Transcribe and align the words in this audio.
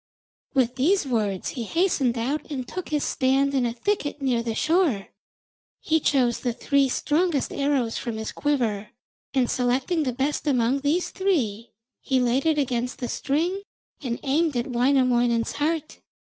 With 0.55 0.77
these 0.77 1.05
words 1.05 1.49
he 1.49 1.61
hastened 1.61 2.17
out 2.17 2.49
and 2.49 2.67
took 2.67 2.89
his 2.89 3.03
stand 3.03 3.53
in 3.53 3.67
a 3.67 3.73
thicket 3.73 4.19
near 4.19 4.41
the 4.41 4.55
shore. 4.55 5.09
He 5.79 5.99
chose 5.99 6.39
the 6.39 6.53
three 6.53 6.89
strongest 6.89 7.53
arrows 7.53 7.99
from 7.99 8.17
his 8.17 8.31
quiver, 8.31 8.89
and 9.35 9.47
selecting 9.47 10.01
the 10.01 10.11
best 10.11 10.47
among 10.47 10.79
these 10.79 11.11
three, 11.11 11.69
he 12.01 12.19
laid 12.19 12.47
it 12.47 12.57
against 12.57 12.97
the 12.97 13.07
string 13.09 13.61
and 14.01 14.19
aimed 14.23 14.57
at 14.57 14.65
Wainamoinen's 14.65 15.51
heart. 15.51 15.99